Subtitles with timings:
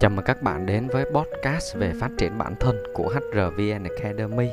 [0.00, 4.50] Chào mừng các bạn đến với podcast về phát triển bản thân của HRVN Academy.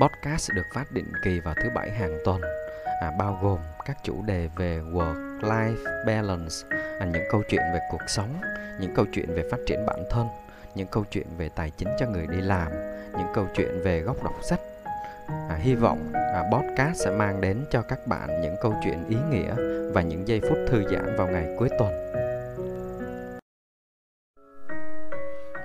[0.00, 2.40] Podcast được phát định kỳ vào thứ bảy hàng tuần,
[3.00, 6.54] à, bao gồm các chủ đề về work-life balance,
[7.00, 8.40] à, những câu chuyện về cuộc sống,
[8.80, 10.26] những câu chuyện về phát triển bản thân,
[10.74, 12.72] những câu chuyện về tài chính cho người đi làm,
[13.12, 14.60] những câu chuyện về góc đọc sách.
[15.26, 19.16] À, hy vọng à, podcast sẽ mang đến cho các bạn những câu chuyện ý
[19.30, 19.54] nghĩa
[19.92, 22.25] và những giây phút thư giãn vào ngày cuối tuần.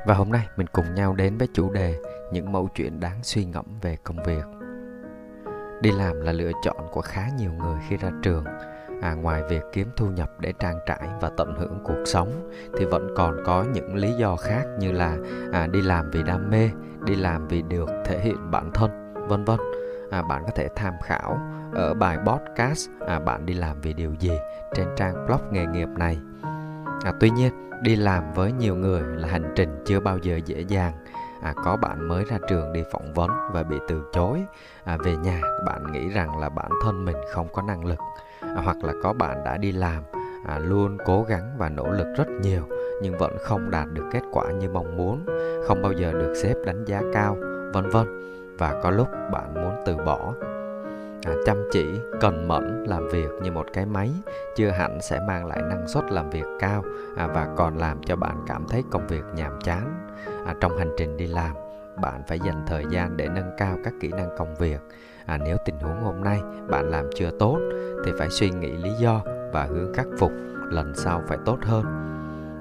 [0.06, 1.96] Và hôm nay mình cùng nhau đến với chủ đề
[2.32, 4.44] những mẫu chuyện đáng suy ngẫm về công việc.
[5.82, 8.46] Đi làm là lựa chọn của khá nhiều người khi ra trường.
[9.02, 12.86] À, ngoài việc kiếm thu nhập để trang trải và tận hưởng cuộc sống thì
[12.86, 15.18] vẫn còn có những lý do khác như là
[15.54, 16.70] à, đi làm vì đam mê,
[17.06, 19.60] đi làm vì được thể hiện bản thân, vân vân.
[20.12, 21.40] À, bạn có thể tham khảo
[21.74, 24.38] ở bài podcast à, bạn đi làm vì điều gì
[24.76, 26.18] trên trang blog nghề nghiệp này.
[27.04, 30.62] À, tuy nhiên đi làm với nhiều người là hành trình chưa bao giờ dễ
[30.62, 30.94] dàng.
[31.42, 34.44] À, có bạn mới ra trường đi phỏng vấn và bị từ chối.
[34.84, 38.00] À, về nhà bạn nghĩ rằng là bản thân mình không có năng lực.
[38.42, 40.04] À, hoặc là có bạn đã đi làm
[40.46, 42.62] à, luôn cố gắng và nỗ lực rất nhiều
[43.02, 45.26] nhưng vẫn không đạt được kết quả như mong muốn
[45.68, 47.38] không bao giờ được sếp đánh giá cao
[47.74, 48.08] vân vân.
[48.58, 50.34] Và có lúc bạn muốn từ bỏ
[51.26, 54.12] à, chăm chỉ cần mẫn làm việc như một cái máy
[54.56, 56.84] chưa hẳn sẽ mang lại năng suất làm việc cao
[57.16, 60.08] à, và còn làm cho bạn cảm thấy công việc nhàm chán.
[60.46, 61.56] À, trong hành trình đi làm
[62.02, 64.80] bạn phải dành thời gian để nâng cao các kỹ năng công việc.
[65.26, 67.60] À, nếu tình huống hôm nay bạn làm chưa tốt
[68.06, 69.22] thì phải suy nghĩ lý do
[69.54, 70.32] và hướng khắc phục
[70.70, 71.86] lần sau phải tốt hơn.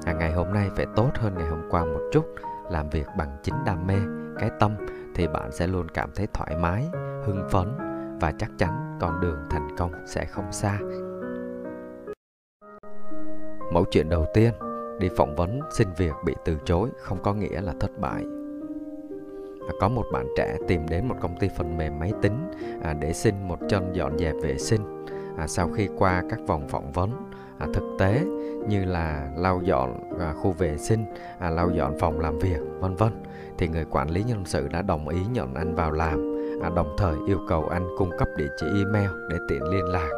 [0.05, 2.25] À, ngày hôm nay phải tốt hơn ngày hôm qua một chút
[2.71, 3.97] làm việc bằng chính đam mê
[4.39, 4.73] cái tâm
[5.15, 6.89] thì bạn sẽ luôn cảm thấy thoải mái
[7.25, 7.90] hưng phấn
[8.21, 10.79] và chắc chắn con đường thành công sẽ không xa.
[13.73, 14.53] Mẫu chuyện đầu tiên
[14.99, 18.25] đi phỏng vấn xin việc bị từ chối không có nghĩa là thất bại.
[19.69, 22.51] À, có một bạn trẻ tìm đến một công ty phần mềm máy tính
[22.83, 25.07] à, để xin một chân dọn dẹp vệ sinh.
[25.37, 28.25] À, sau khi qua các vòng phỏng vấn à, thực tế
[28.69, 31.05] như là lau dọn à, khu vệ sinh
[31.39, 33.13] à, lau dọn phòng làm việc vân vân
[33.59, 36.30] thì người quản lý nhân sự đã đồng ý nhận anh vào làm
[36.63, 40.11] à, đồng thời yêu cầu anh cung cấp địa chỉ email để tiện liên lạc.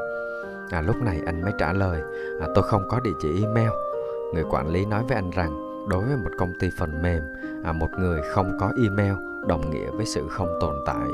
[0.70, 2.00] À, lúc này anh mới trả lời
[2.40, 3.70] à, tôi không có địa chỉ email.
[4.34, 7.22] Người quản lý nói với anh rằng đối với một công ty phần mềm
[7.64, 9.14] à, một người không có email
[9.46, 11.08] đồng nghĩa với sự không tồn tại.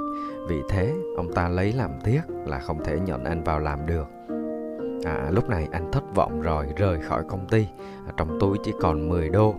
[0.48, 4.06] Vì thế ông ta lấy làm tiếc là không thể nhận anh vào làm được.
[5.04, 7.66] À, lúc này anh thất vọng rồi rời khỏi công ty.
[8.06, 9.54] À, trong túi chỉ còn 10 đô.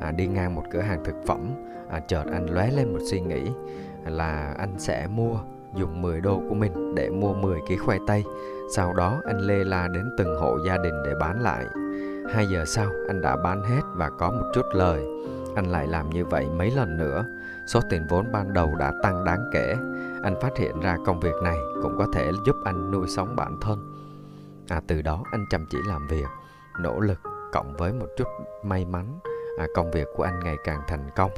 [0.00, 1.50] À, đi ngang một cửa hàng thực phẩm.
[1.88, 3.50] À, chợt anh lóe lên một suy nghĩ
[4.06, 5.36] là anh sẽ mua
[5.74, 8.24] dùng 10 đô của mình để mua 10 ký khoai tây.
[8.76, 11.64] Sau đó anh lê la đến từng hộ gia đình để bán lại.
[12.30, 15.04] 2 giờ sau anh đã bán hết và có một chút lời.
[15.56, 17.24] Anh lại làm như vậy mấy lần nữa.
[17.66, 19.74] Số tiền vốn ban đầu đã tăng đáng kể.
[20.22, 23.58] Anh phát hiện ra công việc này cũng có thể giúp anh nuôi sống bản
[23.60, 23.94] thân.
[24.68, 26.28] À, từ đó anh chăm chỉ làm việc,
[26.80, 27.20] nỗ lực
[27.52, 28.28] cộng với một chút
[28.62, 29.18] may mắn,
[29.58, 31.30] à, công việc của anh ngày càng thành công.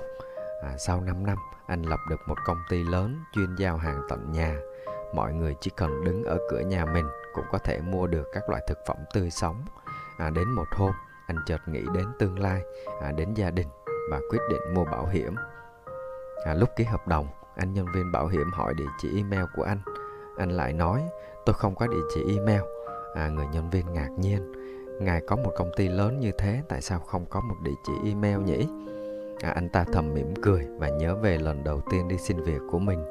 [0.67, 4.33] À, sau 5 năm, anh lập được một công ty lớn chuyên giao hàng tận
[4.33, 4.57] nhà.
[5.15, 8.51] Mọi người chỉ cần đứng ở cửa nhà mình cũng có thể mua được các
[8.51, 9.65] loại thực phẩm tươi sống.
[10.19, 10.93] À, đến một hôm,
[11.27, 12.63] anh chợt nghĩ đến tương lai,
[13.03, 13.67] à, đến gia đình
[14.11, 15.35] và quyết định mua bảo hiểm.
[16.45, 19.63] À, lúc ký hợp đồng, anh nhân viên bảo hiểm hỏi địa chỉ email của
[19.63, 19.81] anh.
[20.39, 21.03] Anh lại nói,
[21.47, 22.63] tôi không có địa chỉ email.
[23.15, 24.53] À, người nhân viên ngạc nhiên,
[25.01, 27.93] ngài có một công ty lớn như thế, tại sao không có một địa chỉ
[28.05, 28.69] email nhỉ?
[29.43, 32.61] À, anh ta thầm mỉm cười và nhớ về lần đầu tiên đi xin việc
[32.71, 33.05] của mình.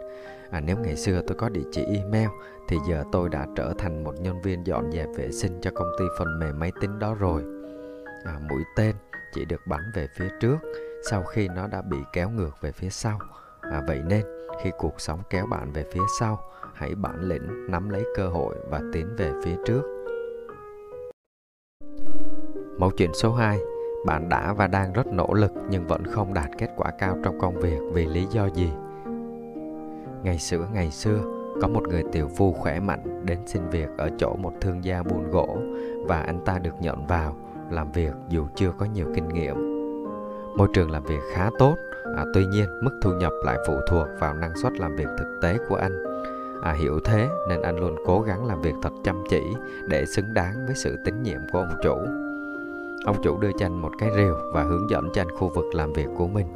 [0.50, 2.30] À, nếu ngày xưa tôi có địa chỉ email
[2.68, 5.88] thì giờ tôi đã trở thành một nhân viên dọn dẹp vệ sinh cho công
[6.00, 7.44] ty phần mềm máy tính đó rồi.
[8.24, 8.96] À, mũi tên
[9.34, 10.58] chỉ được bắn về phía trước
[11.10, 13.20] sau khi nó đã bị kéo ngược về phía sau.
[13.62, 14.26] À, vậy nên
[14.64, 16.40] khi cuộc sống kéo bạn về phía sau
[16.74, 19.82] hãy bản lĩnh nắm lấy cơ hội và tiến về phía trước.
[22.78, 23.60] Mẫu chuyện số 2
[24.06, 27.40] bạn đã và đang rất nỗ lực nhưng vẫn không đạt kết quả cao trong
[27.40, 28.72] công việc vì lý do gì?
[30.24, 31.20] Ngày xưa ngày xưa
[31.62, 35.04] có một người tiểu phu khỏe mạnh đến xin việc ở chỗ một thương gia
[35.04, 35.58] buôn gỗ
[36.08, 37.36] và anh ta được nhận vào
[37.70, 39.56] làm việc dù chưa có nhiều kinh nghiệm.
[40.58, 41.76] Môi trường làm việc khá tốt
[42.16, 45.40] à, tuy nhiên mức thu nhập lại phụ thuộc vào năng suất làm việc thực
[45.42, 46.04] tế của anh.
[46.64, 49.42] À, hiểu thế nên anh luôn cố gắng làm việc thật chăm chỉ
[49.88, 52.25] để xứng đáng với sự tín nhiệm của ông chủ.
[53.06, 56.08] Ông chủ đưa chanh một cái rìu và hướng dẫn chanh khu vực làm việc
[56.18, 56.48] của mình.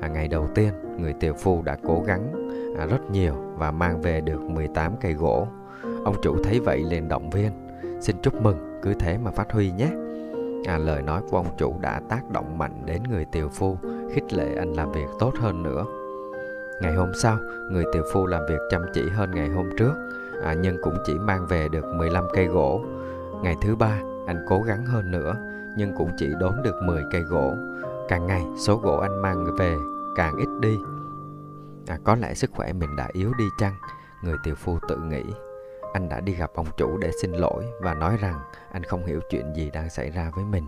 [0.00, 2.32] À, ngày đầu tiên, người tiểu phu đã cố gắng
[2.78, 5.48] à, rất nhiều và mang về được 18 cây gỗ.
[6.04, 7.50] Ông chủ thấy vậy liền động viên.
[8.00, 9.90] Xin chúc mừng, cứ thế mà phát huy nhé.
[10.66, 13.76] À, lời nói của ông chủ đã tác động mạnh đến người tiểu phu,
[14.12, 15.84] khích lệ anh làm việc tốt hơn nữa.
[16.82, 17.38] Ngày hôm sau,
[17.70, 19.92] người tiểu phu làm việc chăm chỉ hơn ngày hôm trước,
[20.42, 22.84] à, nhưng cũng chỉ mang về được 15 cây gỗ.
[23.42, 25.34] Ngày thứ ba, anh cố gắng hơn nữa,
[25.76, 27.54] nhưng cũng chỉ đốn được 10 cây gỗ.
[28.08, 29.76] Càng ngày, số gỗ anh mang về
[30.16, 30.78] càng ít đi.
[31.86, 33.74] À, có lẽ sức khỏe mình đã yếu đi chăng?
[34.22, 35.22] Người tiểu phu tự nghĩ.
[35.92, 38.40] Anh đã đi gặp ông chủ để xin lỗi và nói rằng
[38.72, 40.66] anh không hiểu chuyện gì đang xảy ra với mình.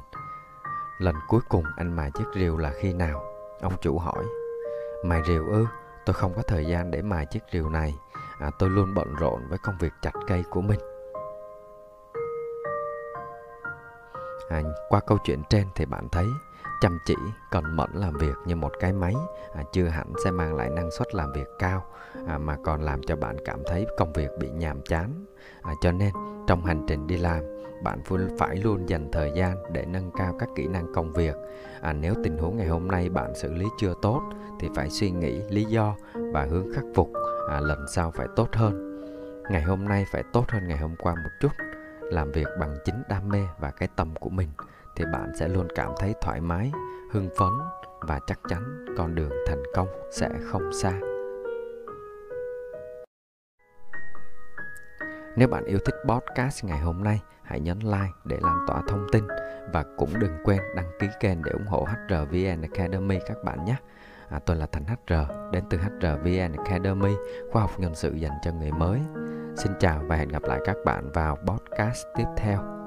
[0.98, 3.24] Lần cuối cùng anh mài chiếc rìu là khi nào?
[3.60, 4.24] Ông chủ hỏi.
[5.04, 5.66] Mài rìu ư?
[6.06, 7.98] Tôi không có thời gian để mài chiếc rìu này.
[8.40, 10.80] À, tôi luôn bận rộn với công việc chặt cây của mình.
[14.48, 16.26] À, qua câu chuyện trên thì bạn thấy
[16.80, 17.14] chăm chỉ
[17.50, 19.14] cần mẫn làm việc như một cái máy.
[19.54, 21.84] À, chưa hẳn sẽ mang lại năng suất làm việc cao
[22.26, 25.26] à, mà còn làm cho bạn cảm thấy công việc bị nhàm chán.
[25.62, 26.12] À, cho nên
[26.46, 27.44] trong hành trình đi làm
[27.82, 27.98] bạn
[28.38, 31.34] phải luôn dành thời gian để nâng cao các kỹ năng công việc.
[31.80, 34.22] À, nếu tình huống ngày hôm nay bạn xử lý chưa tốt
[34.60, 35.96] thì phải suy nghĩ lý do
[36.32, 37.12] và hướng khắc phục.
[37.50, 39.02] À, lần sau phải tốt hơn.
[39.50, 41.52] Ngày hôm nay phải tốt hơn ngày hôm qua một chút
[42.10, 44.48] làm việc bằng chính đam mê và cái tâm của mình
[44.96, 46.72] thì bạn sẽ luôn cảm thấy thoải mái
[47.12, 47.52] hưng phấn
[48.00, 51.00] và chắc chắn con đường thành công sẽ không xa
[55.36, 59.06] nếu bạn yêu thích podcast ngày hôm nay hãy nhấn like để lan tỏa thông
[59.12, 59.24] tin
[59.72, 63.76] và cũng đừng quên đăng ký kênh để ủng hộ HRVN Academy các bạn nhé.
[64.28, 67.14] À, tôi là Thành HR đến từ HRVN Academy,
[67.52, 69.00] khoa học nhân sự dành cho người mới.
[69.56, 72.85] Xin chào và hẹn gặp lại các bạn vào podcast tiếp theo.